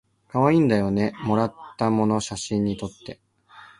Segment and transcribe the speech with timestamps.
[0.29, 3.19] かわいいんだよねもらったもの写真にとって